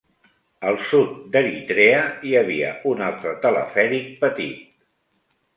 [0.69, 1.99] Al sud d'Eritrea
[2.29, 4.65] hi havia un altre telefèric petit.